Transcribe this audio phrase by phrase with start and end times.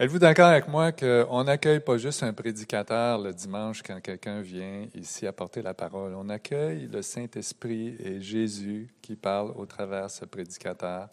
[0.00, 4.86] Êtes-vous d'accord avec moi qu'on n'accueille pas juste un prédicateur le dimanche quand quelqu'un vient
[4.94, 6.14] ici apporter la parole?
[6.14, 11.08] On accueille le Saint-Esprit et Jésus qui parle au travers de ce prédicateur.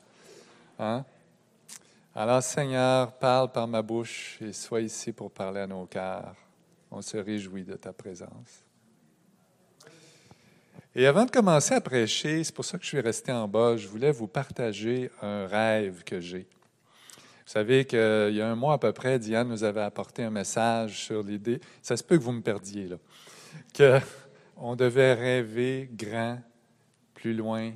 [0.77, 1.03] Hein?
[2.13, 6.35] Alors, Seigneur, parle par ma bouche et sois ici pour parler à nos cœurs.
[6.91, 8.63] On se réjouit de ta présence.
[10.93, 13.77] Et avant de commencer à prêcher, c'est pour ça que je suis resté en bas,
[13.77, 16.45] je voulais vous partager un rêve que j'ai.
[17.45, 20.31] Vous savez qu'il y a un mois à peu près, Diane nous avait apporté un
[20.31, 24.01] message sur l'idée, ça se peut que vous me perdiez là,
[24.57, 26.39] qu'on devait rêver grand,
[27.13, 27.71] plus loin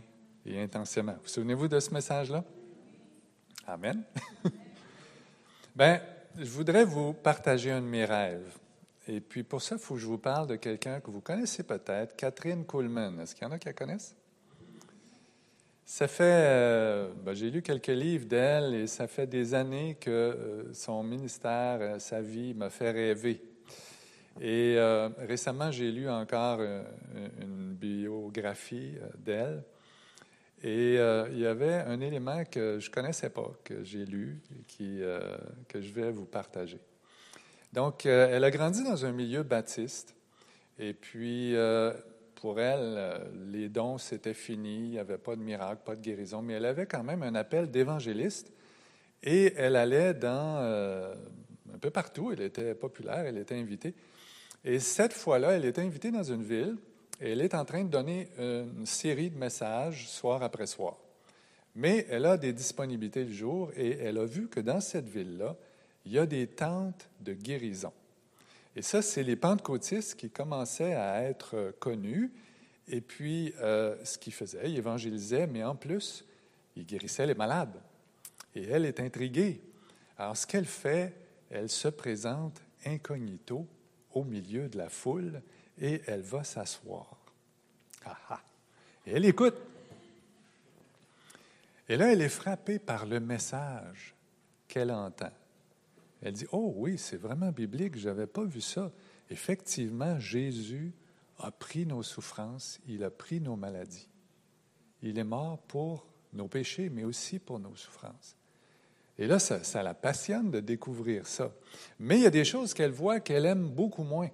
[0.46, 1.16] et intensément.
[1.22, 2.44] Vous souvenez-vous de ce message-là?
[3.68, 4.04] Amen.
[5.76, 6.02] Bien,
[6.36, 8.58] je voudrais vous partager un de mes rêves.
[9.08, 11.62] Et puis pour ça, il faut que je vous parle de quelqu'un que vous connaissez
[11.62, 13.20] peut-être, Catherine Kuhlman.
[13.20, 14.16] Est-ce qu'il y en a qui la connaissent?
[15.92, 20.12] Ça fait, euh, ben, j'ai lu quelques livres d'elle et ça fait des années que
[20.12, 23.42] euh, son ministère, euh, sa vie m'a fait rêver.
[24.40, 24.78] Et
[25.18, 29.64] récemment, j'ai lu encore une biographie d'elle.
[30.64, 34.64] Et il y avait un élément que je ne connaissais pas, que j'ai lu et
[34.64, 35.02] qui,
[35.68, 36.80] que je vais vous partager.
[37.74, 40.16] Donc, elle a grandi dans un milieu baptiste.
[40.78, 41.54] Et puis,
[42.42, 43.18] pour elle, euh,
[43.52, 44.78] les dons, c'était fini.
[44.78, 46.42] Il n'y avait pas de miracle, pas de guérison.
[46.42, 48.52] Mais elle avait quand même un appel d'évangéliste.
[49.22, 50.60] Et elle allait dans
[51.74, 52.32] un peu partout.
[52.32, 53.94] Elle était populaire, elle était invitée.
[54.64, 56.78] Et cette fois-là, elle était invitée dans une ville.
[57.20, 60.96] Et elle est en train de donner une série de messages soir après soir.
[61.76, 65.56] Mais elle a des disponibilités le jour et elle a vu que dans cette ville-là,
[66.06, 67.94] il y a des tentes de guérison.
[68.80, 72.32] Et ça, c'est les pentecôtistes qui commençaient à être connus.
[72.88, 76.24] Et puis, euh, ce qu'ils faisaient, ils évangélisaient, mais en plus,
[76.78, 77.76] ils guérissaient les malades.
[78.56, 79.60] Et elle est intriguée.
[80.18, 81.14] Alors, ce qu'elle fait,
[81.50, 83.68] elle se présente incognito
[84.14, 85.42] au milieu de la foule
[85.78, 87.18] et elle va s'asseoir.
[88.06, 88.42] Ah, ah.
[89.06, 89.58] Et elle écoute.
[91.90, 94.16] Et là, elle est frappée par le message
[94.70, 95.34] qu'elle entend.
[96.22, 98.92] Elle dit, oh oui, c'est vraiment biblique, je n'avais pas vu ça.
[99.30, 100.94] Effectivement, Jésus
[101.38, 104.08] a pris nos souffrances, il a pris nos maladies.
[105.02, 108.36] Il est mort pour nos péchés, mais aussi pour nos souffrances.
[109.18, 111.52] Et là, ça, ça la passionne de découvrir ça.
[112.00, 114.30] Mais il y a des choses qu'elle voit qu'elle aime beaucoup moins.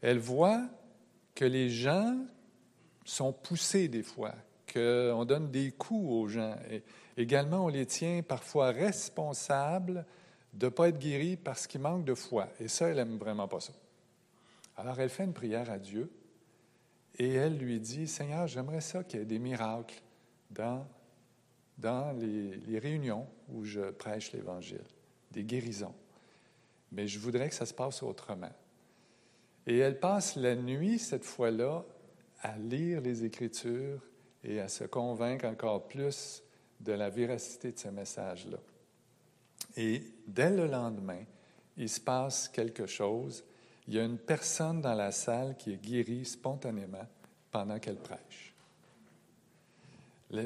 [0.00, 0.68] Elle voit
[1.34, 2.16] que les gens
[3.04, 4.34] sont poussés des fois,
[4.72, 6.56] qu'on donne des coups aux gens.
[6.70, 6.82] Et
[7.16, 10.04] également, on les tient parfois responsables
[10.56, 12.48] de ne pas être guéri parce qu'il manque de foi.
[12.60, 13.74] Et ça, elle n'aime vraiment pas ça.
[14.76, 16.10] Alors, elle fait une prière à Dieu
[17.18, 20.02] et elle lui dit, Seigneur, j'aimerais ça qu'il y ait des miracles
[20.50, 20.86] dans,
[21.76, 24.84] dans les, les réunions où je prêche l'Évangile,
[25.30, 25.94] des guérisons.
[26.92, 28.52] Mais je voudrais que ça se passe autrement.
[29.66, 31.84] Et elle passe la nuit, cette fois-là,
[32.40, 34.00] à lire les Écritures
[34.44, 36.42] et à se convaincre encore plus
[36.80, 38.58] de la véracité de ce message-là.
[39.76, 41.22] Et dès le lendemain,
[41.76, 43.44] il se passe quelque chose.
[43.86, 47.06] Il y a une personne dans la salle qui est guérie spontanément
[47.50, 48.54] pendant qu'elle prêche.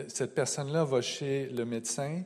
[0.08, 2.22] cette personne-là va chez le médecin.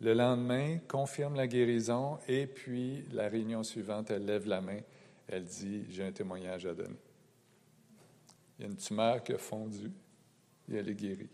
[0.00, 4.80] Le lendemain, confirme la guérison et puis la réunion suivante, elle lève la main.
[5.28, 6.98] Elle dit, j'ai un témoignage à donner.
[8.58, 9.90] Il y a une tumeur qui a fondu
[10.70, 11.30] et elle est guérie.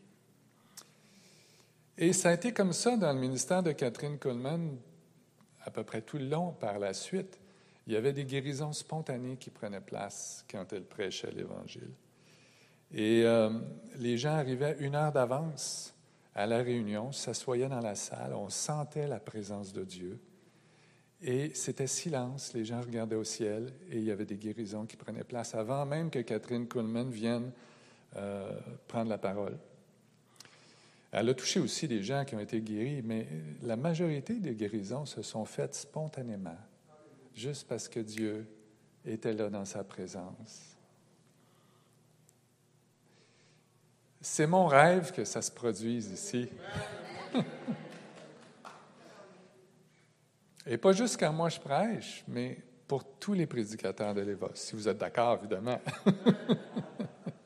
[2.01, 4.77] Et ça a été comme ça dans le ministère de Catherine Coleman
[5.65, 7.41] à peu près tout le long par la suite.
[7.89, 11.91] Il y avait des guérisons spontanées qui prenaient place quand elle prêchait l'Évangile.
[12.95, 13.51] Et euh,
[13.97, 15.93] les gens arrivaient une heure d'avance
[16.37, 20.21] à la réunion, s'assoyaient dans la salle, on sentait la présence de Dieu.
[21.21, 24.97] Et c'était silence, les gens regardaient au ciel et il y avait des guérisons qui
[24.97, 27.51] prenaient place avant même que Catherine Kuhlman vienne
[28.15, 28.57] euh,
[28.87, 29.59] prendre la parole.
[31.11, 33.27] Elle a touché aussi des gens qui ont été guéris, mais
[33.63, 36.59] la majorité des guérisons se sont faites spontanément,
[37.35, 38.47] juste parce que Dieu
[39.05, 40.77] était là dans sa présence.
[44.21, 46.49] C'est mon rêve que ça se produise ici.
[50.67, 54.77] Et pas juste quand moi je prêche, mais pour tous les prédicateurs de l'Éva, si
[54.77, 55.81] vous êtes d'accord, évidemment.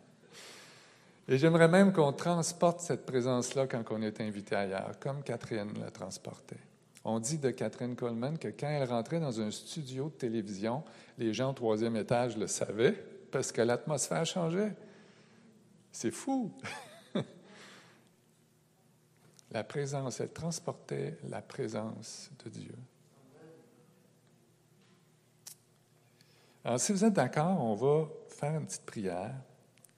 [1.28, 5.90] Et j'aimerais même qu'on transporte cette présence-là quand on est invité ailleurs, comme Catherine la
[5.90, 6.58] transportait.
[7.04, 10.84] On dit de Catherine Coleman que quand elle rentrait dans un studio de télévision,
[11.18, 12.92] les gens au troisième étage le savaient
[13.30, 14.74] parce que l'atmosphère changeait.
[15.90, 16.52] C'est fou.
[19.50, 22.74] la présence, elle transportait la présence de Dieu.
[26.64, 29.34] Alors, si vous êtes d'accord, on va faire une petite prière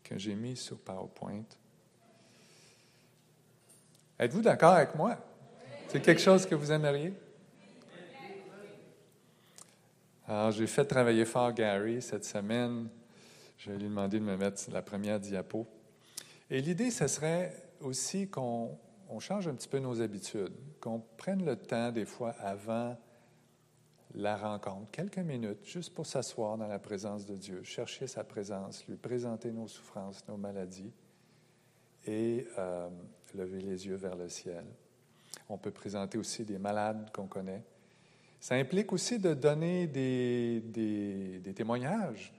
[0.05, 1.45] que j'ai mise sur PowerPoint.
[4.19, 5.17] Êtes-vous d'accord avec moi?
[5.89, 7.13] C'est quelque chose que vous aimeriez?
[10.27, 12.89] Alors, j'ai fait travailler fort Gary cette semaine.
[13.59, 15.67] Je vais lui demander de me mettre la première diapo.
[16.51, 18.79] Et l'idée, ce serait aussi qu'on
[19.19, 22.97] change un petit peu nos habitudes, qu'on prenne le temps des fois avant
[24.15, 28.87] la rencontre, quelques minutes, juste pour s'asseoir dans la présence de Dieu, chercher sa présence,
[28.87, 30.93] lui présenter nos souffrances, nos maladies
[32.07, 32.89] et euh,
[33.35, 34.65] lever les yeux vers le ciel.
[35.49, 37.65] On peut présenter aussi des malades qu'on connaît.
[38.39, 42.33] Ça implique aussi de donner des, des, témoignages.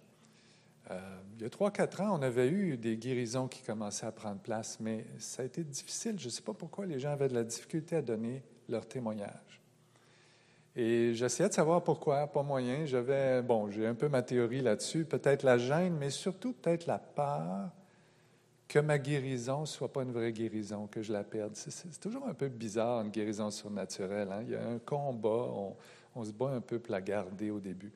[0.91, 4.11] Euh, il y a trois, quatre ans, on avait eu des guérisons qui commençaient à
[4.11, 6.19] prendre place, mais ça a été difficile.
[6.19, 9.64] Je ne sais pas pourquoi les gens avaient de la difficulté à donner leur témoignage.
[10.75, 12.85] Et j'essayais de savoir pourquoi, pas moyen.
[12.85, 16.99] J'avais, bon, j'ai un peu ma théorie là-dessus, peut-être la gêne, mais surtout peut-être la
[16.99, 17.69] peur
[18.67, 21.55] que ma guérison ne soit pas une vraie guérison, que je la perde.
[21.55, 24.29] C'est toujours un peu bizarre, une guérison surnaturelle.
[24.31, 24.41] Hein?
[24.43, 25.49] Il y a un combat,
[26.13, 27.93] on, se bat un peu pour la garder au début.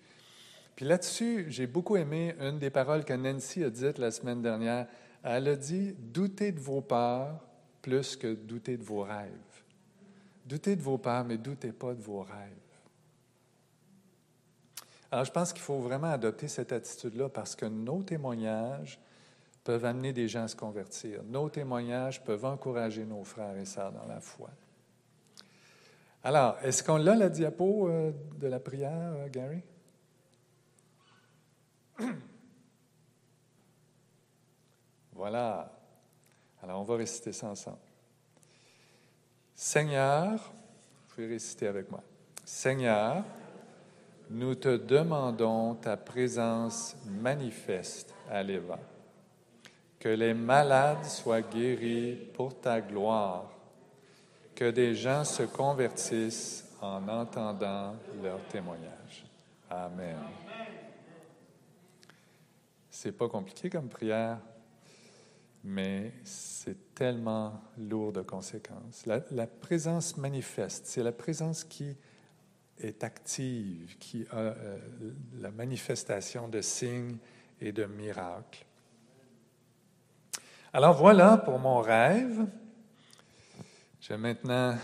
[0.76, 4.88] Puis là-dessus, j'ai beaucoup aimé une des paroles que Nancy a dites la semaine dernière.
[5.22, 7.44] Elle a dit Doutez de vos peurs
[7.82, 9.30] plus que doutez de vos rêves.
[10.46, 12.69] Doutez de vos peurs, mais doutez pas de vos rêves.
[15.12, 19.00] Alors, je pense qu'il faut vraiment adopter cette attitude-là parce que nos témoignages
[19.64, 21.24] peuvent amener des gens à se convertir.
[21.24, 24.50] Nos témoignages peuvent encourager nos frères et sœurs dans la foi.
[26.24, 29.62] Alors, est-ce qu'on a la diapo euh, de la prière, euh, Gary?
[35.14, 35.78] Voilà.
[36.64, 37.78] Alors, on va réciter ça ensemble.
[39.54, 42.02] Seigneur, vous pouvez réciter avec moi.
[42.46, 43.26] Seigneur,
[44.30, 48.80] nous te demandons ta présence manifeste à l'Éva
[50.00, 53.52] que les malades soient guéris pour ta gloire,
[54.56, 59.26] que des gens se convertissent en entendant leur témoignage.
[59.70, 60.16] Amen.
[62.90, 64.40] C'est pas compliqué comme prière,
[65.64, 69.06] mais c'est tellement lourd de conséquences.
[69.06, 71.96] La présence manifeste, c'est la présence qui
[72.80, 74.78] est active, qui a euh,
[75.40, 77.18] la manifestation de signes
[77.62, 78.66] et de miracles.
[80.72, 82.46] Alors voilà pour mon rêve.
[84.02, 84.76] Je vais maintenant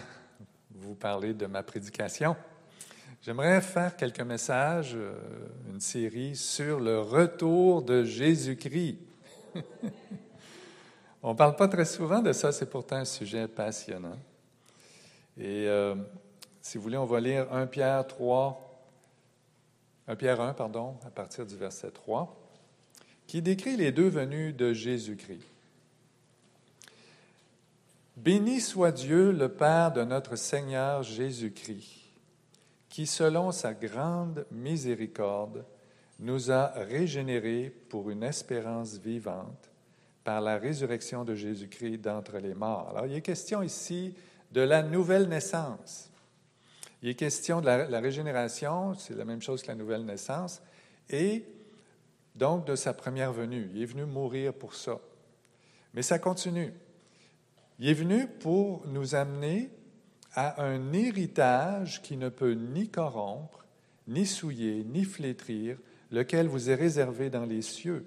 [0.72, 2.36] vous parler de ma prédication.
[3.22, 5.16] J'aimerais faire quelques messages, euh,
[5.68, 9.00] une série sur le retour de Jésus-Christ.
[11.24, 14.18] On ne parle pas très souvent de ça, c'est pourtant un sujet passionnant.
[15.38, 15.96] Et euh,
[16.66, 18.60] si vous voulez, on va lire 1 Pierre 3,
[20.08, 22.36] 1 Pierre 1, pardon, à partir du verset 3,
[23.28, 25.46] qui décrit les deux venues de Jésus-Christ.
[28.18, 32.02] Béni soit Dieu, le Père de notre Seigneur Jésus-Christ,
[32.90, 35.66] qui, selon sa grande miséricorde,
[36.18, 39.70] nous a régénérés pour une espérance vivante
[40.24, 42.90] par la résurrection de Jésus-Christ d'entre les morts.
[42.90, 44.16] Alors, il est question ici
[44.52, 46.10] de la nouvelle naissance.
[47.02, 50.62] Il est question de la, la régénération, c'est la même chose que la nouvelle naissance,
[51.10, 51.46] et
[52.36, 53.70] donc de sa première venue.
[53.74, 55.00] Il est venu mourir pour ça.
[55.94, 56.74] Mais ça continue.
[57.80, 59.70] Il est venu pour nous amener
[60.34, 63.66] à un héritage qui ne peut ni corrompre,
[64.08, 65.78] ni souiller, ni flétrir,
[66.12, 68.06] lequel vous est réservé dans les cieux.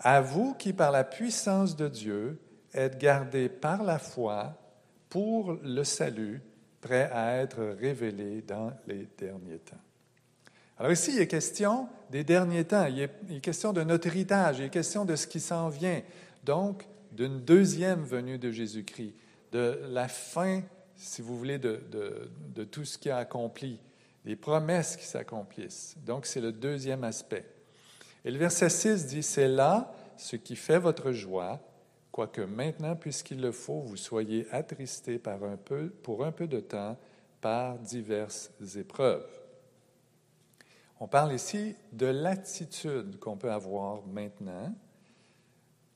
[0.00, 2.40] À vous qui, par la puissance de Dieu,
[2.72, 4.56] êtes gardés par la foi
[5.08, 6.42] pour le salut,
[6.88, 9.76] prêt à être révélé dans les derniers temps.
[10.78, 14.64] Alors ici, il est question des derniers temps, il est, question de notre héritage, il
[14.64, 16.00] est question de ce qui s'en vient.
[16.44, 19.14] Donc, d'une deuxième venue de Jésus-Christ,
[19.52, 20.62] de la fin,
[20.96, 21.82] si vous voulez, de,
[22.54, 23.78] de, tout ce qui a accompli,
[24.24, 25.94] des promesses qui s'accomplissent.
[26.06, 27.44] Donc, c'est le deuxième aspect.
[28.24, 31.60] Et le verset 6 dit, c'est là ce qui fait votre joie,
[32.18, 36.58] quoique maintenant, puisqu'il le faut, vous soyez attristés par un peu, pour un peu de
[36.58, 36.96] temps
[37.40, 39.24] par diverses épreuves.
[40.98, 44.74] On parle ici de l'attitude qu'on peut avoir maintenant.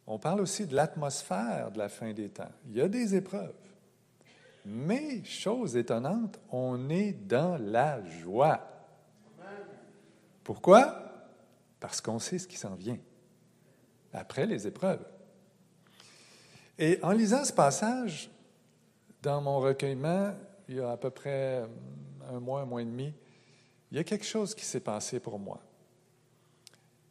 [0.06, 2.52] On parle aussi de l'atmosphère de la fin des temps.
[2.68, 3.56] Il y a des épreuves.
[4.64, 8.60] Mais, chose étonnante, on est dans la joie.
[10.44, 11.02] Pourquoi?
[11.80, 12.98] Parce qu'on sait ce qui s'en vient
[14.12, 15.04] après les épreuves.
[16.82, 18.28] Et en lisant ce passage,
[19.22, 20.34] dans mon recueillement,
[20.68, 21.62] il y a à peu près
[22.28, 23.14] un mois, un mois et demi,
[23.92, 25.60] il y a quelque chose qui s'est passé pour moi.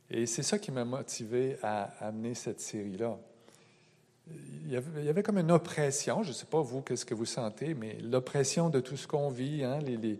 [0.09, 3.17] Et c'est ça qui m'a motivé à amener cette série-là.
[4.29, 7.73] Il y, avait, comme une oppression, je ne sais pas vous, qu'est-ce que vous sentez,
[7.73, 10.19] mais l'oppression de tout ce qu'on vit, hein, les,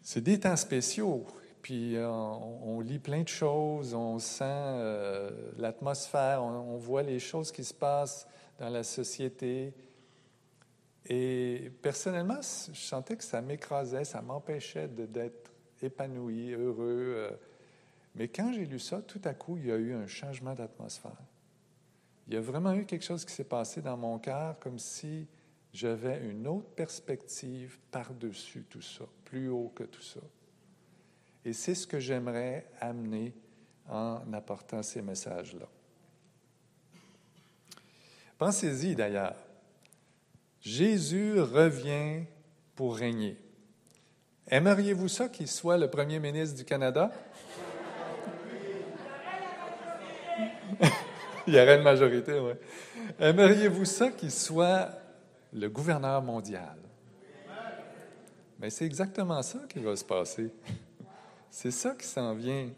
[0.00, 1.26] c'est des temps spéciaux.
[1.62, 7.52] Puis euh, on, lit plein de choses, on sent euh, l'atmosphère, on, voit les choses
[7.52, 8.26] qui se passent
[8.58, 9.74] dans la société.
[11.06, 15.50] Et personnellement, je sentais que ça m'écrasait, ça m'empêchait d'être
[15.82, 17.14] épanoui, heureux.
[17.16, 17.30] Euh.
[18.14, 21.22] Mais quand j'ai lu ça, tout à coup, il y a eu un changement d'atmosphère.
[22.26, 25.26] Il y a vraiment eu quelque chose qui s'est passé dans mon cœur, comme si
[25.72, 30.20] j'avais une autre perspective par-dessus tout ça, plus haut que tout ça.
[31.44, 33.34] Et c'est ce que j'aimerais amener
[33.88, 35.66] en apportant ces messages-là.
[38.36, 39.36] Pensez-y d'ailleurs.
[40.60, 42.24] Jésus revient
[42.74, 43.36] pour régner.
[44.48, 47.10] Aimeriez-vous ça qu'il soit le premier ministre du Canada?
[51.46, 52.52] Il y aurait une majorité, oui.
[53.18, 54.90] Aimeriez-vous ça qu'il soit
[55.52, 56.76] le gouverneur mondial?
[58.58, 60.50] Mais c'est exactement ça qui va se passer.
[61.50, 62.68] C'est ça qui s'en vient.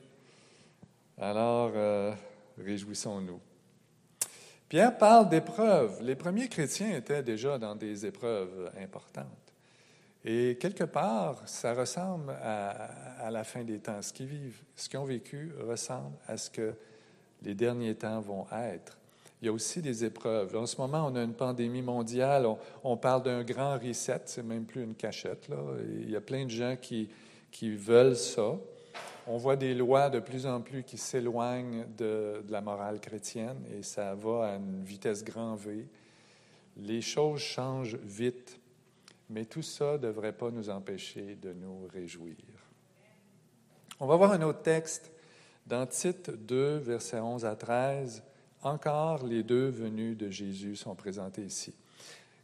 [1.19, 2.15] Alors, euh,
[2.59, 3.41] réjouissons-nous.
[4.69, 6.01] Pierre parle d'épreuves.
[6.03, 9.27] Les premiers chrétiens étaient déjà dans des épreuves importantes.
[10.25, 14.01] Et quelque part, ça ressemble à, la fin des temps.
[14.03, 16.75] Ce qu'ils vivent, ce qu'ils ont vécu ressemble à ce que
[17.43, 18.99] les derniers temps vont être.
[19.41, 20.55] Il y a aussi des épreuves.
[20.55, 22.47] En ce moment, on a une pandémie mondiale.
[22.85, 24.21] On, parle d'un grand reset.
[24.27, 25.49] C'est même plus une cachette.
[26.03, 27.09] Il y a plein de gens qui,
[27.51, 28.57] qui veulent ça.
[29.27, 33.83] On voit des lois de plus en plus qui s'éloignent de, la morale chrétienne et
[33.83, 35.87] ça va à une vitesse grand V.
[36.77, 38.59] Les choses changent vite,
[39.29, 42.37] mais tout ça ne devrait pas nous empêcher de nous réjouir.
[44.01, 45.13] On va voir un autre texte
[45.67, 48.23] dans Tite 2, versets 11 à 13.
[48.63, 51.75] Encore les deux venus de Jésus sont présentés ici.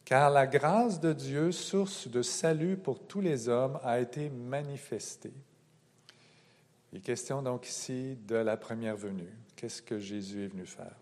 [0.07, 5.35] Car la grâce de Dieu, source de salut pour tous les hommes, a été manifestée.
[6.93, 9.35] Il est question donc ici de la première venue.
[9.57, 10.95] Qu'est-ce que Jésus est venu faire?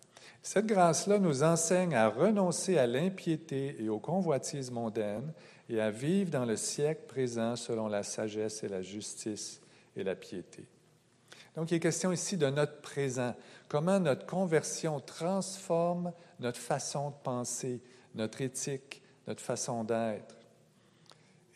[0.43, 5.35] Cette grâce-là nous enseigne à renoncer à l'impiété et aux convoitises mondaines
[5.69, 9.61] et à vivre dans le siècle présent selon la sagesse et la justice
[9.97, 10.65] et la piété.
[11.57, 13.35] Donc, il est question ici de notre présent,
[13.69, 17.83] comment notre conversion transforme notre façon de penser,
[18.15, 20.37] notre éthique, notre façon d'être.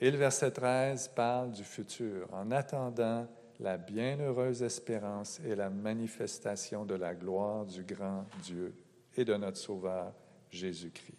[0.01, 3.27] Et le verset 13 parle du futur, en attendant
[3.61, 8.73] la bienheureuse espérance et la manifestation de la gloire du grand Dieu
[9.17, 10.13] et de notre Sauveur
[10.51, 11.19] Jésus-Christ.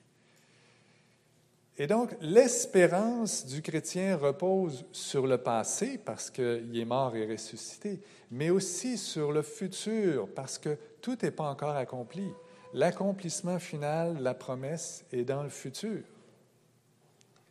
[1.78, 8.02] Et donc, l'espérance du chrétien repose sur le passé parce qu'il est mort et ressuscité,
[8.32, 12.30] mais aussi sur le futur parce que tout n'est pas encore accompli.
[12.74, 16.04] L'accomplissement final, la promesse, est dans le futur.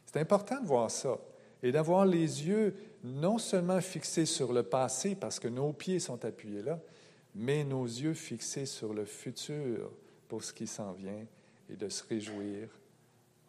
[0.06, 1.18] C'est important de voir ça
[1.62, 6.24] et d'avoir les yeux non seulement fixés sur le passé parce que nos pieds sont
[6.24, 6.78] appuyés là,
[7.34, 9.90] mais nos yeux fixés sur le futur
[10.28, 11.26] pour ce qui s'en vient
[11.68, 12.68] et de se réjouir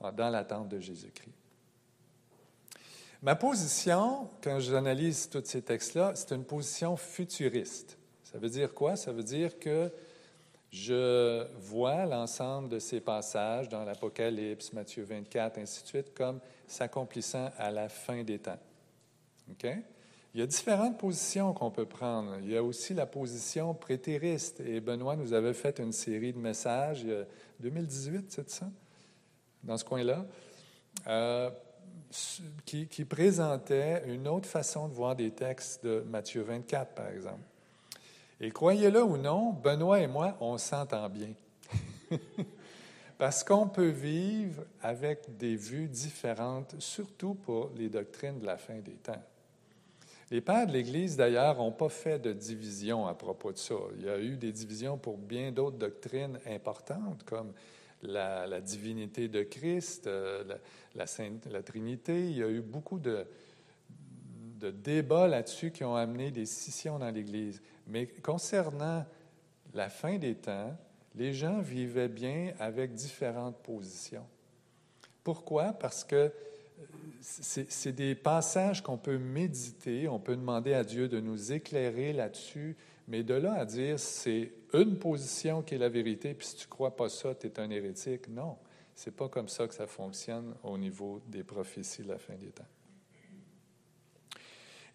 [0.02, 1.34] dans l'attente de Jésus-Christ.
[3.22, 7.98] Ma position, quand j'analyse tous ces textes-là, c'est une position futuriste.
[8.24, 8.96] Ça veut dire quoi?
[8.96, 9.92] Ça veut dire que
[10.72, 17.50] je vois l'ensemble de ces passages dans l'Apocalypse, Matthieu 24, ainsi de suite, comme s'accomplissant
[17.58, 18.60] à la fin des temps.
[19.52, 19.68] OK?
[20.36, 22.38] Il y a différentes positions qu'on peut prendre.
[22.44, 24.60] Il y a aussi la position prétériste.
[24.60, 27.26] Et Benoît nous avait fait une série de messages, il y a
[27.62, 28.70] 2018, c'est ça?
[29.64, 30.26] Dans ce coin-là,
[31.08, 31.50] euh,
[32.64, 37.49] qui, qui présentait une autre façon de voir des textes de Matthieu 24, par exemple.
[38.42, 41.34] Et croyez-le ou non, Benoît et moi, on s'entend bien.
[43.18, 48.80] Parce qu'on peut vivre avec des vues différentes, surtout pour les doctrines de la fin
[48.80, 49.22] des temps.
[50.32, 53.76] Les pères de l'Église, d'ailleurs, n'ont pas fait de division à propos de ça.
[53.98, 57.52] Il y a eu des divisions pour bien d'autres doctrines importantes, comme
[58.04, 60.44] la, divinité de Christ, euh,
[60.96, 61.06] la,
[61.52, 62.30] la, Trinité.
[62.30, 63.26] Il y a eu beaucoup de,
[64.60, 67.62] de débats là-dessus qui ont amené des scissions dans l'Église.
[67.88, 69.06] Mais concernant
[69.74, 70.76] la fin des temps,
[71.16, 74.26] les gens vivaient bien avec différentes positions.
[75.24, 75.74] Pourquoi?
[75.74, 76.32] Parce que euh,
[77.22, 82.78] c'est des passages qu'on peut méditer, on peut demander à Dieu de nous éclairer là-dessus,
[83.08, 86.66] mais de là à dire c'est une position qui est la vérité, puis si tu
[86.66, 88.58] ne crois pas ça, tu es un hérétique, non.
[88.96, 92.52] C'est pas comme ça que ça fonctionne au niveau des prophéties de la fin des
[92.52, 92.66] temps.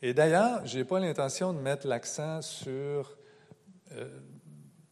[0.02, 3.16] Et d'ailleurs, je n'ai pas l'intention de mettre l'accent sur
[3.92, 4.20] euh,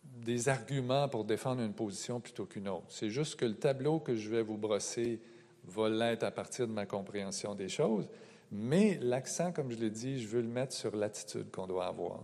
[0.04, 2.86] des arguments pour défendre une position plutôt qu'une autre.
[2.88, 5.20] C'est juste que le tableau que je vais vous brosser
[5.64, 8.08] va l'être à partir de ma compréhension des choses,
[8.50, 12.20] mais l'accent, comme je l'ai dit, je veux le mettre sur l'attitude qu'on doit avoir.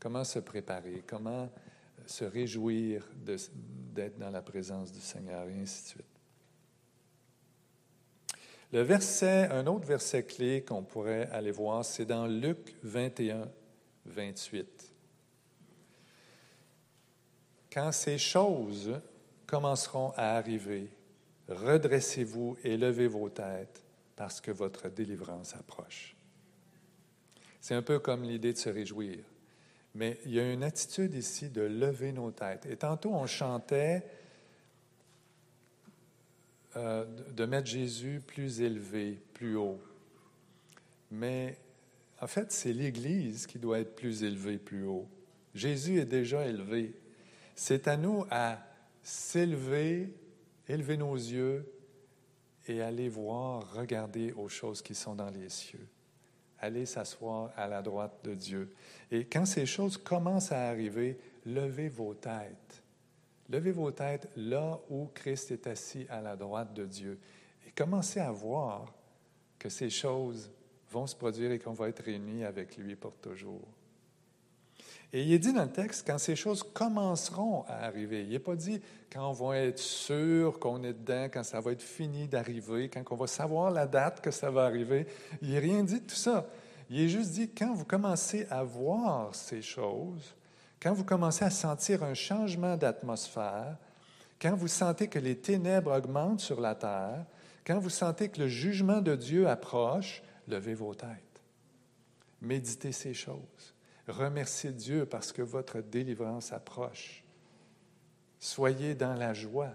[0.00, 1.48] Comment se préparer, comment
[2.06, 6.17] se réjouir d'être dans la présence du Seigneur, et ainsi de suite.
[8.72, 13.48] Le verset, un autre verset clé qu'on pourrait aller voir, c'est dans Luc 21,
[14.04, 14.92] 28.
[17.72, 19.00] Quand ces choses
[19.46, 20.90] commenceront à arriver,
[21.48, 23.82] redressez-vous et levez vos têtes
[24.16, 26.14] parce que votre délivrance approche.
[27.60, 29.18] C'est un peu comme l'idée de se réjouir.
[29.94, 32.66] Mais il y a une attitude ici de lever nos têtes.
[32.66, 34.04] Et tantôt, on chantait
[36.78, 37.04] euh,
[37.34, 39.80] de mettre Jésus plus élevé, plus haut.
[41.10, 41.58] Mais
[42.20, 45.08] en fait, c'est l'Église qui doit être plus élevée, plus haut.
[45.56, 46.94] Jésus est déjà élevé.
[47.56, 48.60] C'est à nous à
[49.02, 50.14] s'élever,
[50.68, 51.68] élever nos yeux
[52.68, 55.88] et aller voir, regarder aux choses qui sont dans les cieux.
[56.60, 58.72] Aller s'asseoir à la droite de Dieu.
[59.10, 62.84] Et quand ces choses commencent à arriver, levez vos têtes.
[63.48, 67.18] Levez vos têtes là où Christ est assis à la droite de Dieu.
[67.66, 68.92] Et commencez à voir
[69.58, 70.50] que ces choses
[70.90, 73.66] vont se produire et qu'on va être réunis avec lui pour toujours.
[75.12, 78.22] Et il est dit dans le texte, quand ces choses commenceront à arriver.
[78.24, 81.72] Il n'est pas dit quand on va être sûr qu'on est dedans, quand ça va
[81.72, 85.06] être fini d'arriver, quand on va savoir la date que ça va arriver.
[85.40, 86.46] Il n'est rien dit de tout ça.
[86.90, 90.34] Il est juste dit quand vous commencez à voir ces choses,
[90.80, 93.76] quand vous commencez à sentir un changement d'atmosphère,
[94.40, 97.26] quand vous sentez que les ténèbres augmentent sur la terre,
[97.66, 101.42] quand vous sentez que le jugement de Dieu approche, levez vos têtes.
[102.40, 103.74] Méditez ces choses.
[104.06, 107.24] Remerciez Dieu parce que votre délivrance approche.
[108.38, 109.74] Soyez dans la joie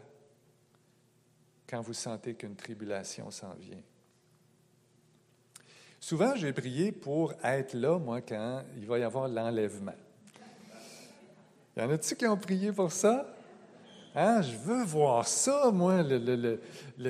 [1.68, 3.82] quand vous sentez qu'une tribulation s'en vient.
[6.00, 9.94] Souvent, j'ai prié pour être là, moi, quand il va y avoir l'enlèvement.
[11.76, 13.34] Y en a-t-il qui ont prié pour ça?
[14.16, 14.42] Hein?
[14.42, 16.60] Je veux voir ça, moi, le,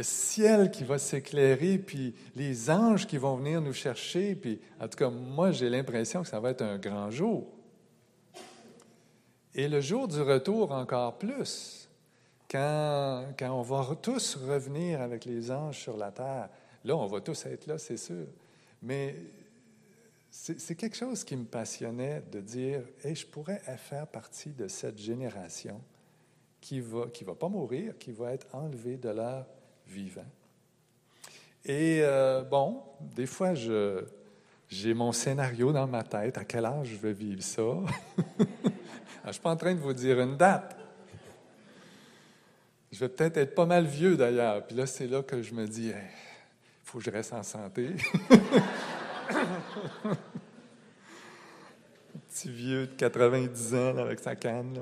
[0.03, 4.35] ciel qui va s'éclairer, puis les anges qui vont venir nous chercher.
[4.35, 7.47] Puis, en tout cas, moi, j'ai l'impression que ça va être un grand jour.
[9.53, 11.89] Et le jour du retour encore plus,
[12.49, 16.49] quand, quand on va tous revenir avec les anges sur la terre.
[16.85, 18.27] Là, on va tous être là, c'est sûr.
[18.81, 19.15] Mais
[20.35, 24.97] c'est quelque chose qui me passionnait de dire, et je pourrais faire partie de cette
[24.97, 25.79] génération
[26.59, 29.45] qui va, qui va pas mourir, qui va être enlevé de l'air
[29.87, 30.25] vivant.
[31.63, 36.97] Et euh, bon, des fois, j'ai mon scénario dans ma tête, à quel âge je
[36.97, 37.61] vais vivre ça?
[38.39, 40.75] je ne suis pas en train de vous dire une date.
[42.91, 44.65] Je vais peut-être être pas mal vieux d'ailleurs.
[44.65, 45.95] Puis là, c'est là que je me dis, il
[46.83, 47.91] faut que je reste en santé.
[52.29, 54.81] petit vieux de 90 ans avec sa canne là,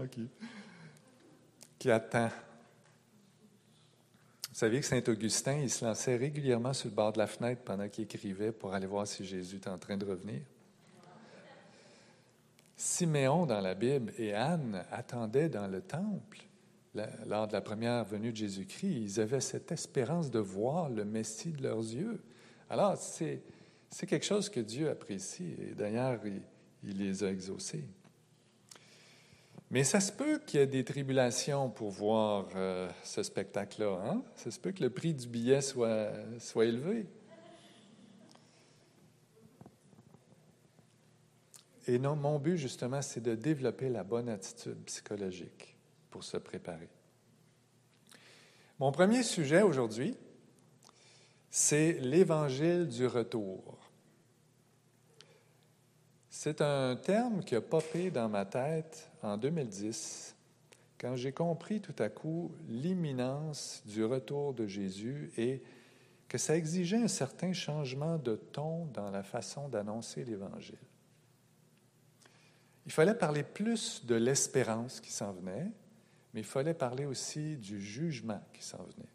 [1.80, 2.30] qui, attend.
[4.50, 7.62] Vous saviez que Saint Augustin, il se lançait régulièrement sur le bord de la fenêtre
[7.64, 10.42] pendant qu'il écrivait pour aller voir si Jésus était en train de revenir?
[12.76, 16.40] Siméon dans la Bible et Anne attendaient dans le temple
[17.28, 18.92] lors de la première venue de Jésus-Christ.
[18.92, 22.22] Ils avaient cette espérance de voir le Messie de leurs yeux.
[22.70, 23.42] Alors, c'est
[23.92, 26.20] c'est quelque chose que Dieu apprécie et d'ailleurs,
[26.84, 27.84] il, les a exaucés.
[29.70, 34.02] Mais ça se peut qu'il y ait des tribulations pour voir euh, ce spectacle-là.
[34.06, 34.24] Hein?
[34.36, 37.06] Ça se peut que le prix du billet soit, soit élevé.
[41.88, 45.76] Et non, mon but, justement, c'est de développer la bonne attitude psychologique
[46.10, 46.90] pour se préparer.
[48.80, 50.18] Mon premier sujet aujourd'hui,
[51.52, 53.78] c'est l'évangile du retour.
[56.30, 60.34] C'est un terme qui a popé dans ma tête en 2010
[60.98, 65.62] quand j'ai compris tout à coup l'imminence du retour de Jésus et
[66.30, 70.78] que ça exigeait un certain changement de ton dans la façon d'annoncer l'Évangile.
[72.86, 75.70] Il fallait parler plus de l'espérance qui s'en venait,
[76.34, 79.10] mais il fallait parler aussi du jugement qui s'en venait.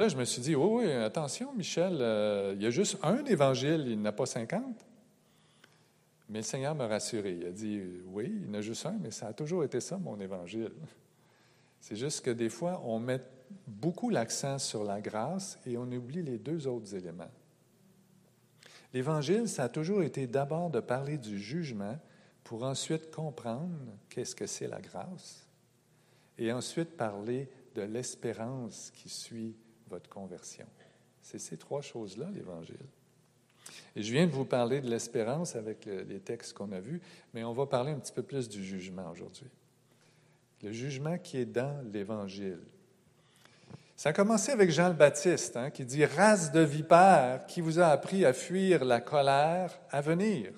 [0.00, 3.22] Là, je me suis dit, oh oui, attention, Michel, euh, il y a juste un
[3.26, 4.64] évangile, il n'y en a pas 50.
[6.30, 7.36] Mais le Seigneur m'a rassuré.
[7.38, 9.78] Il a dit, oui, il y en a juste un, mais ça a toujours été
[9.78, 10.72] ça, mon évangile.
[11.80, 13.20] C'est juste que des fois, on met
[13.66, 17.30] beaucoup l'accent sur la grâce et on oublie les deux autres éléments.
[18.94, 21.98] L'évangile, ça a toujours été d'abord de parler du jugement
[22.42, 23.76] pour ensuite comprendre
[24.08, 25.46] qu'est-ce que c'est la grâce
[26.38, 29.54] et ensuite parler de l'espérance qui suit
[29.90, 30.66] votre conversion.
[31.20, 32.76] C'est ces trois choses-là, l'Évangile.
[33.94, 37.00] Et je viens de vous parler de l'espérance avec les textes qu'on a vus,
[37.34, 39.50] mais on va parler un petit peu plus du jugement aujourd'hui.
[40.62, 42.60] Le jugement qui est dans l'Évangile.
[43.96, 47.80] Ça a commencé avec Jean le Baptiste, hein, qui dit Race de vipères, qui vous
[47.80, 50.52] a appris à fuir la colère à venir.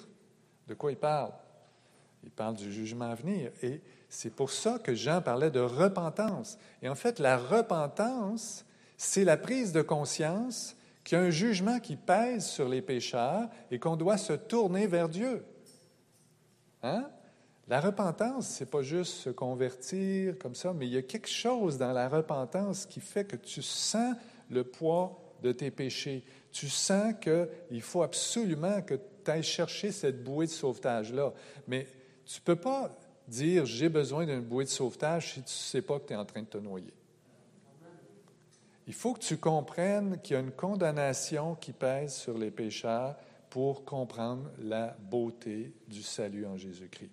[0.68, 1.32] De quoi il parle?
[2.22, 3.50] Il parle du jugement à venir.
[3.62, 6.56] Et c'est pour ça que Jean parlait de repentance.
[6.82, 8.64] Et en fait, la repentance,
[9.04, 13.48] c'est la prise de conscience qu'il y a un jugement qui pèse sur les pécheurs
[13.72, 15.44] et qu'on doit se tourner vers Dieu.
[16.84, 17.10] Hein?
[17.66, 21.78] La repentance, c'est pas juste se convertir comme ça, mais il y a quelque chose
[21.78, 24.14] dans la repentance qui fait que tu sens
[24.48, 26.22] le poids de tes péchés.
[26.52, 31.32] Tu sens qu'il faut absolument que tu ailles chercher cette bouée de sauvetage-là.
[31.66, 31.88] Mais
[32.24, 35.82] tu ne peux pas dire j'ai besoin d'une bouée de sauvetage si tu ne sais
[35.82, 36.94] pas que tu es en train de te noyer.
[38.86, 43.16] Il faut que tu comprennes qu'il y a une condamnation qui pèse sur les pécheurs
[43.48, 47.10] pour comprendre la beauté du salut en Jésus-Christ.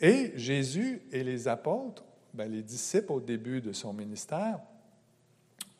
[0.00, 2.04] Et Jésus et les apôtres,
[2.34, 4.60] ben, les disciples au début de son ministère,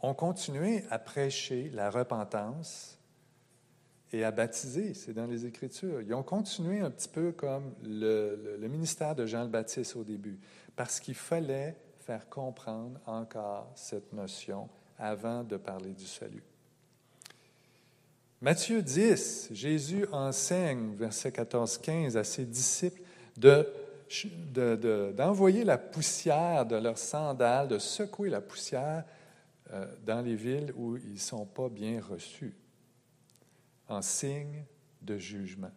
[0.01, 2.99] ont continué à prêcher la repentance
[4.13, 4.95] et à baptiser.
[4.95, 6.01] C'est dans les Écritures.
[6.01, 10.05] Ils ont continué un petit peu comme le, le ministère de Jean le Baptiste au
[10.05, 10.39] début,
[10.77, 11.77] parce qu'il fallait
[12.07, 16.43] faire comprendre encore cette notion avant de parler du salut.
[18.41, 23.03] Matthieu 10, Jésus enseigne, verset 14-15, à ses disciples
[23.37, 29.05] de, d'envoyer la poussière de leurs sandales, de secouer la poussière
[29.73, 32.55] euh, dans les villes où ils ne sont pas bien reçus,
[33.89, 34.65] en signe
[35.03, 35.73] de jugement.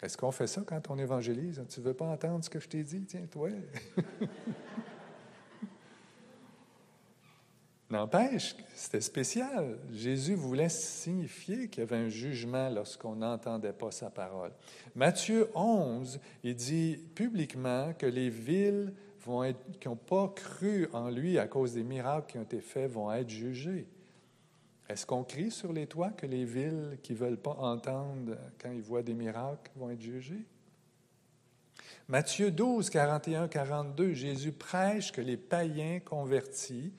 [0.00, 1.60] Est-ce qu'on fait ça quand on évangélise?
[1.68, 3.04] Tu ne veux pas entendre ce que je t'ai dit?
[3.04, 3.48] Tiens, toi.
[7.90, 9.78] N'empêche, c'était spécial.
[9.90, 14.52] Jésus voulait signifier qu'il y avait un jugement lorsqu'on n'entendait pas sa parole.
[14.94, 18.92] Matthieu 11, il dit publiquement que les villes
[19.24, 22.60] vont être, qui n'ont pas cru en lui à cause des miracles qui ont été
[22.60, 23.86] faits vont être jugées.
[24.90, 28.70] Est-ce qu'on crie sur les toits que les villes qui ne veulent pas entendre quand
[28.70, 30.44] ils voient des miracles vont être jugées?
[32.06, 36.92] Matthieu 12, 41, 42, Jésus prêche que les païens convertis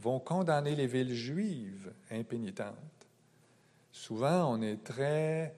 [0.00, 2.74] vont condamner les villes juives impénitentes.
[3.92, 5.54] Souvent, on est très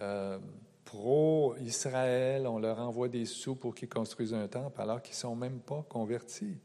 [0.00, 0.38] euh,
[0.84, 5.36] pro-Israël, on leur envoie des sous pour qu'ils construisent un temple alors qu'ils ne sont
[5.36, 6.58] même pas convertis.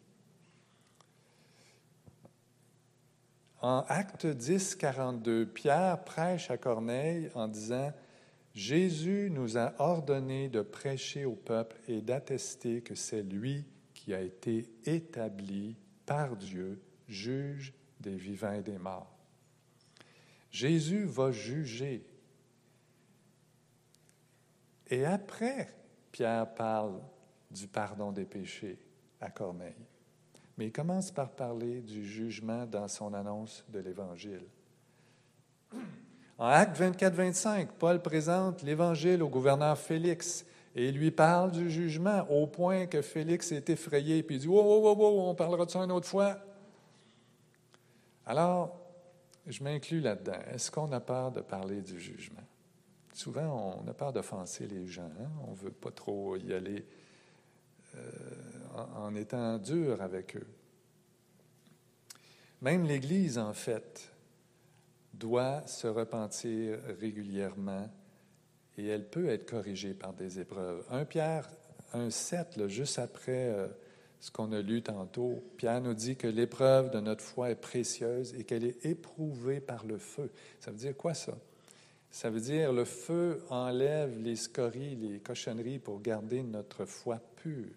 [3.61, 7.91] En Acte 10, 42, Pierre prêche à Corneille en disant
[8.53, 14.21] Jésus nous a ordonné de prêcher au peuple et d'attester que c'est lui qui a
[14.21, 19.17] été établi par Dieu juge des vivants et des morts.
[20.51, 22.05] Jésus va juger.
[24.87, 25.73] Et après,
[26.11, 27.01] Pierre parle
[27.51, 28.79] du pardon des péchés
[29.19, 29.85] à Corneille.
[30.57, 34.45] Mais il commence par parler du jugement dans son annonce de l'Évangile.
[36.39, 42.27] En Acte 24-25, Paul présente l'Évangile au gouverneur Félix et il lui parle du jugement
[42.29, 45.71] au point que Félix est effrayé et il dit Oh, oh, oh, on parlera de
[45.71, 46.37] ça une autre fois.
[48.27, 48.77] Alors,
[49.47, 50.39] je m'inclus là-dedans.
[50.51, 52.43] Est-ce qu'on a peur de parler du jugement?
[53.13, 55.09] Souvent, on a peur d'offenser les gens.
[55.21, 55.29] Hein?
[55.47, 56.85] On ne veut pas trop y aller
[57.95, 58.01] euh,
[58.95, 60.47] en, étant dur avec eux.
[62.61, 64.11] Même l'Église, en fait,
[65.13, 67.89] doit se repentir régulièrement
[68.77, 70.85] et elle peut être corrigée par des épreuves.
[70.89, 71.49] Un Pierre,
[71.93, 73.67] un 7, juste après euh,
[74.19, 75.43] ce qu'on a lu tantôt.
[75.57, 79.85] Pierre nous dit que l'épreuve de notre foi est précieuse et qu'elle est éprouvée par
[79.85, 80.31] le feu.
[80.59, 81.37] Ça veut dire quoi ça?
[82.09, 87.67] Ça veut dire le feu enlève les scories, les cochonneries pour garder notre foi pur.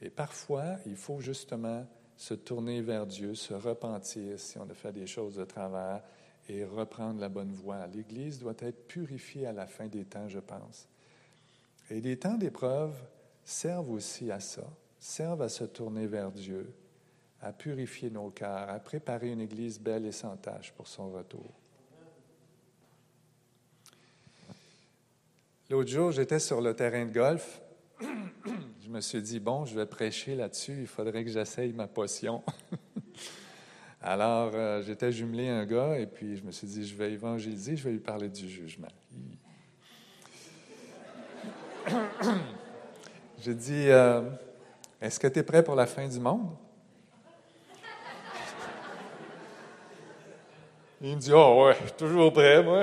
[0.00, 1.86] Et parfois, il faut justement
[2.16, 6.02] se tourner vers Dieu, se repentir si on a fait des choses de travers
[6.48, 7.86] et reprendre la bonne voie.
[7.88, 10.88] L'Église doit être purifiée à la fin des temps, je pense.
[11.90, 12.94] Et les temps d'épreuve
[13.44, 14.64] servent aussi à ça,
[14.98, 16.72] servent à se tourner vers Dieu,
[17.40, 21.52] à purifier nos cœurs, à préparer une Église belle et sans tache pour son retour.
[25.70, 27.60] L'autre jour, j'étais sur le terrain de golf.
[28.00, 32.42] Je me suis dit, bon, je vais prêcher là-dessus, il faudrait que j'essaye ma potion.
[34.00, 37.76] Alors, euh, j'étais jumelé un gars et puis je me suis dit, je vais évangéliser,
[37.76, 38.88] je vais lui parler du jugement.
[43.40, 44.22] J'ai dit, euh,
[45.00, 46.56] est-ce que tu es prêt pour la fin du monde?
[51.00, 52.82] Il me dit, oh ouais, toujours prêt, moi.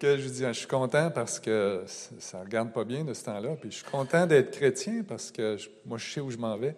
[0.00, 3.24] que je dis, je suis content parce que ça ne regarde pas bien de ce
[3.24, 3.50] temps-là.
[3.60, 6.76] Puis je suis content d'être chrétien parce que moi, je sais où je m'en vais.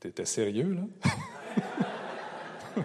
[0.00, 1.12] Tu étais sérieux, là?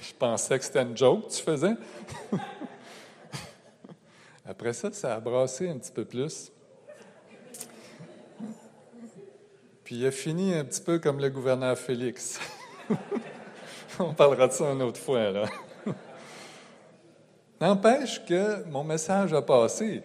[0.00, 1.74] je pensais que c'était une joke que tu faisais.
[4.52, 6.52] Après ça, ça a brassé un petit peu plus.
[9.82, 12.38] Puis il a fini un petit peu comme le gouverneur Félix.
[13.98, 15.32] On parlera de ça une autre fois.
[17.62, 20.02] N'empêche que mon message a passé.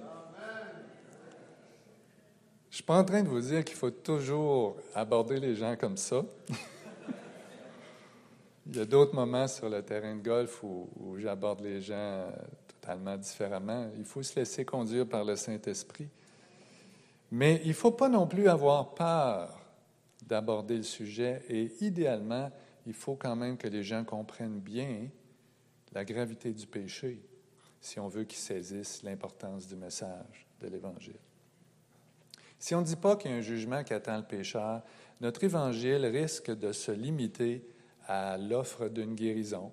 [2.69, 5.75] Je ne suis pas en train de vous dire qu'il faut toujours aborder les gens
[5.75, 6.23] comme ça.
[8.65, 12.29] Il y a d'autres moments sur le terrain de golf où, j'aborde les gens euh,
[13.17, 13.89] différemment.
[13.97, 16.08] Il faut se laisser conduire par le Saint-Esprit.
[17.32, 19.60] Mais il ne faut pas non plus avoir peur
[20.26, 22.52] d'aborder le sujet et idéalement,
[22.86, 25.08] il faut quand même que les gens comprennent bien
[25.93, 27.21] la gravité du péché
[27.82, 31.19] si on veut qu'ils saisissent l'importance du message de l'Évangile.
[32.60, 34.82] Si on ne dit pas qu'il y a un jugement qui attend le pécheur,
[35.21, 37.67] notre Évangile risque de se limiter
[38.08, 39.71] à l'offre d'une guérison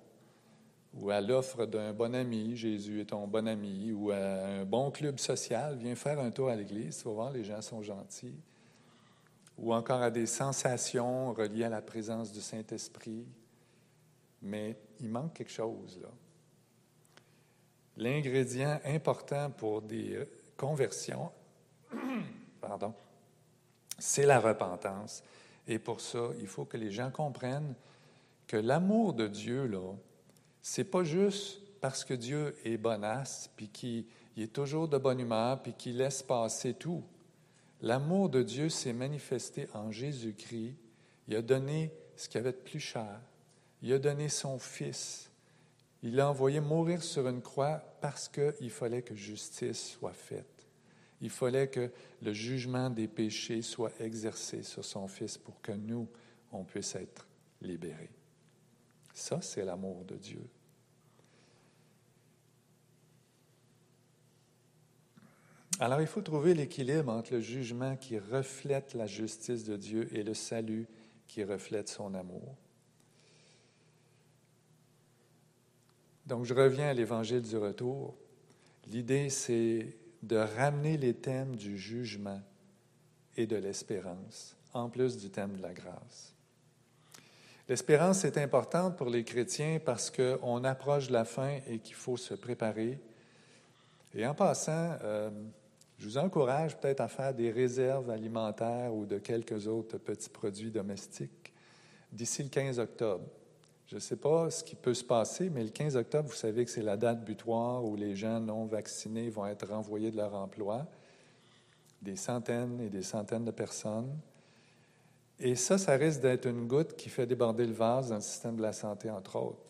[0.94, 4.90] ou à l'offre d'un bon ami, Jésus est ton bon ami, ou à un bon
[4.90, 8.38] club social, viens faire un tour à l'église, tu vas voir, les gens sont gentils,
[9.58, 13.26] ou encore à des sensations reliées à la présence du Saint-Esprit.
[14.42, 16.08] Mais il manque quelque chose là.
[17.96, 20.18] L'ingrédient important pour des
[20.56, 21.30] conversions,
[22.60, 22.92] pardon,
[23.98, 25.22] c'est la repentance.
[25.66, 27.74] Et pour ça, il faut que les gens comprennent
[28.46, 29.94] que l'amour de Dieu, là,
[30.66, 34.06] c'est pas juste parce que Dieu est bonasse, puis qu'il
[34.38, 37.04] est toujours de bonne humeur, puis qu'il laisse passer tout.
[37.82, 40.74] L'amour de Dieu s'est manifesté en Jésus-Christ.
[41.28, 43.20] Il a donné ce qu'il avait de plus cher.
[43.82, 45.30] Il a donné son Fils.
[46.02, 50.66] Il l'a envoyé mourir sur une croix parce qu'il fallait que justice soit faite.
[51.20, 51.90] Il fallait que
[52.22, 56.08] le jugement des péchés soit exercé sur son Fils pour que nous,
[56.52, 57.26] on puisse être
[57.60, 58.08] libérés.
[59.14, 60.44] Ça, c'est l'amour de Dieu.
[65.78, 70.22] Alors, il faut trouver l'équilibre entre le jugement qui reflète la justice de Dieu et
[70.22, 70.86] le salut
[71.26, 72.56] qui reflète son amour.
[76.26, 78.16] Donc, je reviens à l'évangile du retour.
[78.86, 82.40] L'idée, c'est de ramener les thèmes du jugement
[83.36, 86.33] et de l'espérance, en plus du thème de la grâce.
[87.68, 92.18] L'espérance est importante pour les chrétiens parce qu'on approche de la fin et qu'il faut
[92.18, 92.98] se préparer.
[94.14, 95.30] Et en passant, euh,
[95.98, 100.70] je vous encourage peut-être à faire des réserves alimentaires ou de quelques autres petits produits
[100.70, 101.52] domestiques
[102.12, 103.24] d'ici le 15 octobre.
[103.86, 106.64] Je ne sais pas ce qui peut se passer, mais le 15 octobre, vous savez
[106.64, 110.34] que c'est la date butoir où les gens non vaccinés vont être renvoyés de leur
[110.34, 110.86] emploi,
[112.02, 114.14] des centaines et des centaines de personnes.
[115.40, 118.56] Et ça, ça risque d'être une goutte qui fait déborder le vase dans le système
[118.56, 119.62] de la santé, entre autres.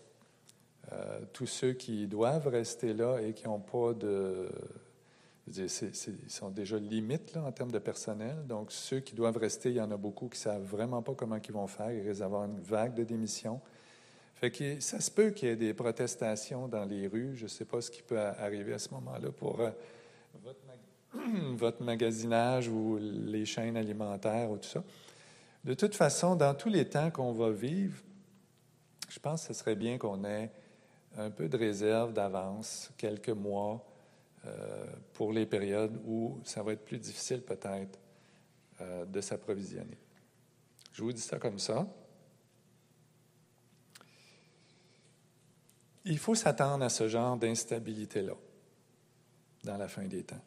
[0.93, 4.51] Euh, tous ceux qui doivent rester là et qui n'ont pas de...
[5.47, 5.71] ils
[6.29, 8.47] sont déjà limites là, en termes de personnel.
[8.47, 11.15] Donc, ceux qui doivent rester, il y en a beaucoup qui ne savent vraiment pas
[11.15, 11.91] comment ils vont faire.
[11.91, 13.61] Ils risquent d'avoir une vague de démission
[14.81, 17.35] ça se peut qu'il y ait des protestations dans les rues.
[17.37, 19.71] Je ne sais pas ce qui peut arriver à ce moment-là pour euh,
[21.55, 24.83] votre, magasinage ou les chaînes alimentaires ou tout ça.
[25.65, 28.03] De toute façon, dans tous les temps qu'on va vivre,
[29.09, 30.51] je pense que ce serait bien qu'on ait
[31.17, 33.85] un peu de réserve d'avance, quelques mois,
[34.47, 37.99] euh, pour les périodes où ça va être plus difficile peut-être
[38.81, 39.97] euh, de s'approvisionner.
[40.93, 41.87] Je vous dis ça comme ça.
[46.05, 48.35] Il faut s'attendre à ce genre d'instabilité-là.
[49.63, 50.45] dans la fin des temps.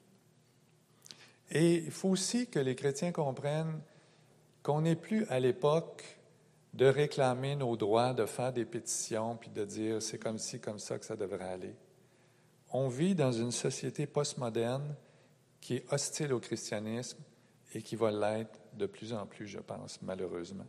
[1.49, 3.82] Et il faut aussi que les chrétiens comprennent
[4.67, 6.03] qu'on n'est plus à l'époque
[6.73, 10.77] de réclamer nos droits, de faire des pétitions, puis de dire c'est comme ci, comme
[10.77, 11.73] ça que ça devrait aller.
[12.73, 14.93] On vit dans une société postmoderne
[15.62, 17.17] qui est hostile au christianisme
[17.73, 20.67] et qui va l'être de plus en plus, je pense, malheureusement.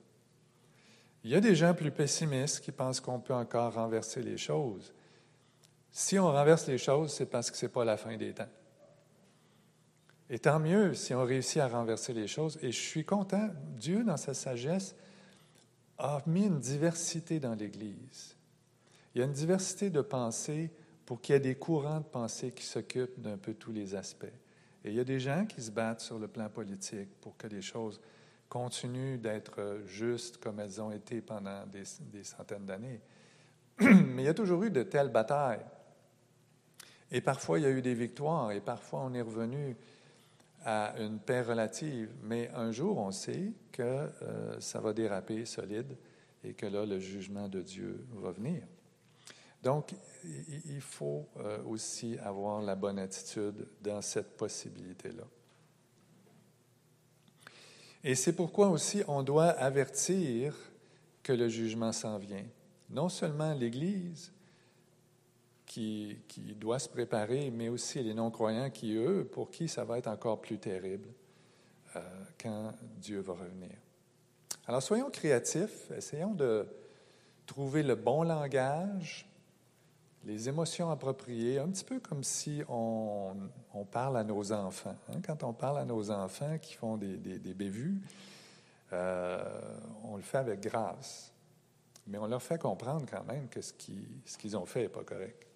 [1.25, 4.95] Il y a des gens plus pessimistes qui pensent qu'on peut encore renverser les choses.
[5.91, 8.49] Si on renverse les choses, c'est parce que ce n'est pas la fin des temps.
[10.31, 12.59] Et tant mieux si on réussit à renverser les choses.
[12.63, 14.95] Et je suis content, Dieu, dans sa sagesse,
[15.97, 18.37] a mis une diversité dans l'Église.
[19.15, 20.71] Il y a une diversité de pensées
[21.07, 24.27] pour qu'il y ait des courants de pensée qui s'occupent d'un peu tous les aspects.
[24.85, 27.47] Et il y a des gens qui se battent sur le plan politique pour que
[27.47, 28.01] les choses
[28.49, 33.01] continuent d'être justes comme elles ont été pendant des, des centaines d'années.
[33.81, 35.65] Mais il y a toujours eu de telles batailles.
[37.11, 39.77] Et parfois, il y a eu des victoires, et parfois, on est revenu
[40.65, 42.11] à une paix relative.
[42.23, 45.97] Mais un jour, on sait que euh, ça va déraper solide
[46.45, 48.63] et que là, le jugement de Dieu va venir.
[49.63, 49.95] Donc,
[50.25, 55.25] il faut euh, aussi avoir la bonne attitude dans cette possibilité-là.
[58.05, 60.55] Et c'est pourquoi aussi on doit avertir
[61.23, 62.47] que le jugement s'en vient.
[62.89, 64.33] Non seulement l'Église,
[65.69, 66.19] qui,
[66.57, 70.41] doit se préparer, mais aussi les non-croyants qui, eux, pour qui ça va être encore
[70.41, 71.09] plus terrible
[71.95, 72.01] euh,
[72.41, 73.77] quand Dieu va revenir.
[74.67, 76.67] Alors soyons créatifs, essayons de
[77.47, 79.29] trouver le bon langage,
[80.25, 83.37] les émotions appropriées, un petit peu comme si on,
[83.93, 84.97] parle à nos enfants.
[85.09, 85.21] Hein.
[85.25, 88.01] Quand on parle à nos enfants qui font des, des, bévues,
[88.93, 89.43] euh,
[90.05, 91.33] on le fait avec grâce.
[92.07, 95.48] Mais on leur fait comprendre quand même que ce qu'ils ont fait n'est pas correct.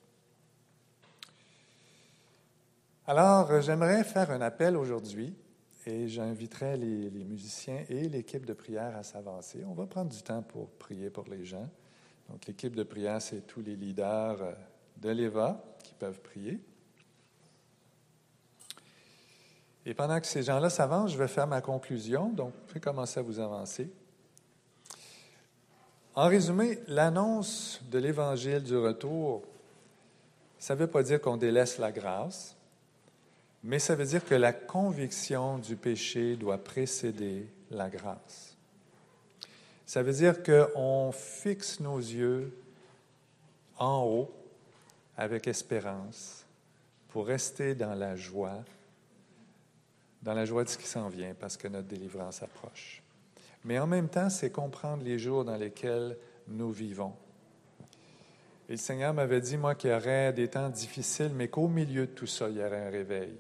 [3.05, 5.35] Alors, euh, j'aimerais faire un appel aujourd'hui
[5.87, 9.65] et j'inviterai les, musiciens et l'équipe de prière à s'avancer.
[9.67, 11.69] On va prendre du temps pour prier pour les gens.
[12.29, 14.53] Donc, l'équipe de prière, c'est tous les leaders euh,
[14.99, 16.61] de l'EVA qui peuvent prier.
[19.85, 22.29] Et pendant que ces gens-là s'avancent, je vais faire ma conclusion.
[22.29, 23.91] Donc, vous pouvez commencer à vous avancer.
[26.15, 29.43] En résumé, l'annonce de l'Évangile du retour,
[30.61, 32.57] ça ne veut pas dire qu'on délaisse la grâce.
[33.63, 38.57] Mais ça veut dire que la conviction du péché doit précéder la grâce.
[39.87, 42.57] Ça veut dire qu'on fixe nos yeux
[43.79, 44.35] en haut
[45.17, 46.45] avec espérance
[47.11, 48.65] pour rester dans la joie,
[50.23, 53.03] dans la joie de ce qui s'en vient parce que notre délivrance approche.
[53.65, 56.17] Mais en même temps, c'est comprendre les jours dans lesquels
[56.49, 57.15] nous vivons.
[58.69, 62.07] Et le Seigneur m'avait dit, moi, qu'il y aurait des temps difficiles, mais qu'au milieu
[62.07, 63.35] de tout ça, il y aurait un réveil.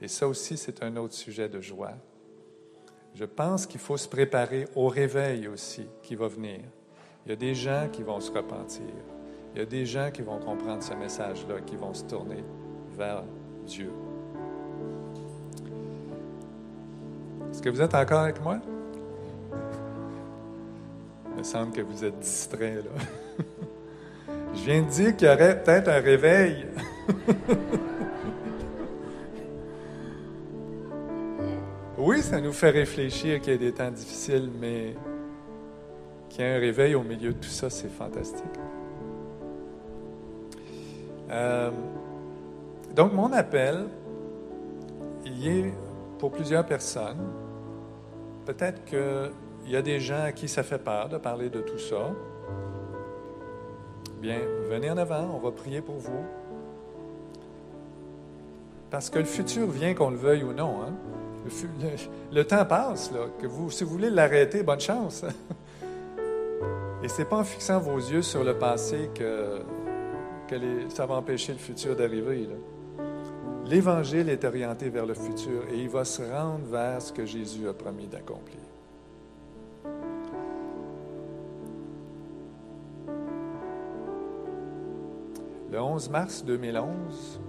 [0.00, 1.94] Et ça aussi, c'est un autre sujet de joie.
[3.14, 6.60] Je pense qu'il faut se préparer au réveil aussi qui va venir.
[7.26, 8.86] Il y a des gens qui vont se repentir.
[9.54, 12.44] Il y a des gens qui vont comprendre ce message-là, qui vont se tourner
[12.96, 13.24] vers
[13.66, 13.90] Dieu.
[17.50, 18.60] Est-ce que vous êtes encore avec moi?
[21.32, 22.90] Il me semble que vous êtes distrait, là.
[24.58, 26.66] Je viens de dire qu'il y aurait peut-être un réveil.
[32.00, 34.94] Oui, ça nous fait réfléchir qu'il y a des temps difficiles, mais
[36.28, 38.44] qu'il y ait un réveil au milieu de tout ça, c'est fantastique.
[41.28, 41.70] Euh,
[42.94, 43.86] donc, mon appel,
[45.26, 45.74] il est
[46.20, 47.26] pour plusieurs personnes.
[48.46, 51.78] Peut-être qu'il y a des gens à qui ça fait peur de parler de tout
[51.78, 52.12] ça.
[54.20, 56.24] Bien, venez en avant, on va prier pour vous.
[58.90, 60.82] Parce que le futur vient qu'on le veuille ou non.
[60.82, 60.92] Hein?
[62.32, 65.24] Le, temps passe, que vous, si vous voulez l'arrêter, bonne chance.
[67.02, 69.60] Et ce n'est pas en fixant vos yeux sur le passé que
[70.88, 72.48] ça va empêcher le futur d'arriver.
[73.66, 77.68] L'Évangile est orienté vers le futur et il va se rendre vers ce que Jésus
[77.68, 78.67] a promis d'accomplir.
[85.78, 87.40] Le 11 mars 2011,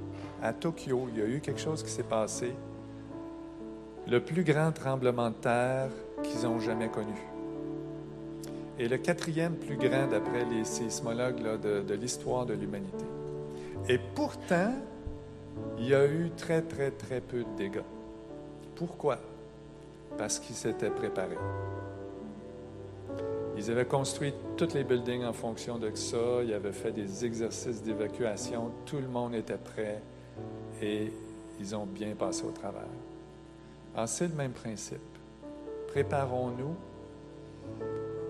[0.44, 2.54] à Tokyo, il y a eu quelque chose qui s'est passé
[4.08, 5.90] le plus grand tremblement de terre
[6.22, 7.16] qu'ils ont jamais connu.
[8.78, 13.04] Et le quatrième plus grand d'après les sismologues de, l'histoire de l'humanité.
[13.88, 14.76] Et pourtant,
[15.80, 17.82] il y a eu très, très, très peu de dégâts.
[18.76, 19.18] Pourquoi?
[20.20, 21.40] Parce qu'ils s'étaient préparés.
[23.60, 26.16] Ils avaient construit tous les buildings en fonction de ça.
[26.46, 28.72] Ils avaient fait des exercices d'évacuation.
[28.86, 30.02] Tout le monde était prêt.
[30.82, 31.12] et
[31.60, 32.88] ils ont bien passé au travers.
[33.94, 35.02] Alors, c'est le même principe.
[35.90, 36.74] Préparons-nous,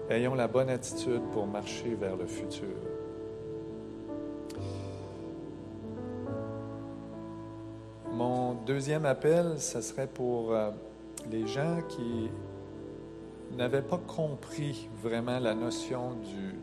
[0.10, 2.66] ayons la bonne attitude pour marcher vers le futur.
[8.12, 10.72] Mon deuxième appel, ce serait pour euh,
[11.30, 12.32] les gens qui
[13.60, 16.16] n'avaient pas compris vraiment la notion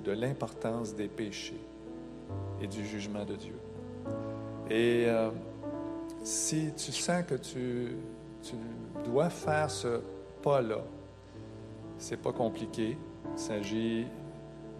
[0.02, 1.60] de l'importance des péchés
[2.60, 3.58] et du jugement de Dieu.
[4.70, 5.30] Et euh,
[6.24, 7.96] si tu sens que tu,
[9.04, 10.00] dois faire ce
[10.42, 10.80] pas-là,
[11.98, 12.96] c'est pas compliqué.
[13.34, 14.06] Il s'agit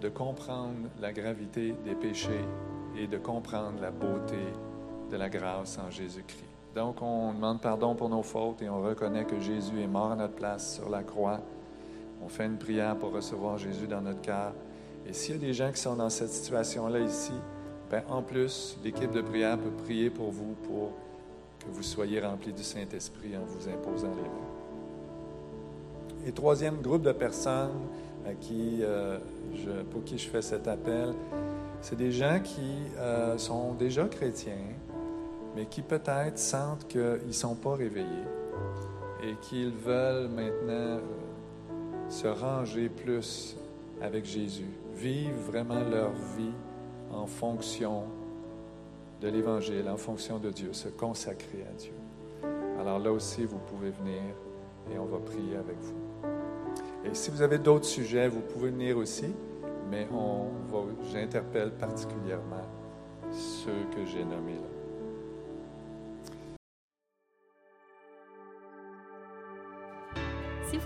[0.01, 2.45] de comprendre la gravité des péchés
[2.97, 4.43] et de comprendre la beauté
[5.11, 6.45] de la grâce en Jésus-Christ.
[6.75, 10.17] Donc, on demande pardon pour nos fautes et on reconnaît que Jésus est mort à
[10.17, 11.41] notre place sur la croix.
[12.25, 14.53] On fait une prière pour recevoir Jésus dans notre cœur.
[15.09, 17.33] Et s'il y a des gens qui sont dans cette situation-là ici,
[17.91, 20.93] ben, en plus, l'équipe de prière peut prier pour vous pour
[21.61, 24.57] que vous soyez remplis du Saint-Esprit en vous imposant les mains.
[26.27, 27.87] Et troisième groupe de personnes
[28.27, 29.19] à qui, euh,
[29.91, 31.15] pour qui je fais cet appel,
[31.81, 34.75] c'est des gens qui euh, sont déjà chrétiens,
[35.55, 38.27] mais qui peut-être sentent qu'ils ne sont pas réveillés
[39.23, 40.99] et qu'ils veulent maintenant
[42.09, 43.57] se ranger plus
[44.01, 46.53] avec Jésus, vivre vraiment leur vie
[47.13, 48.05] en fonction
[49.21, 51.93] de l'Évangile, en fonction de Dieu, se consacrer à Dieu.
[52.79, 54.23] Alors là aussi, vous pouvez venir
[54.93, 56.07] et on va prier avec vous.
[57.05, 59.33] Et si vous avez d'autres sujets, vous pouvez venir aussi,
[59.91, 60.07] mais
[61.13, 62.67] j'interpelle particulièrement
[63.31, 64.76] ceux que j'ai nommés là.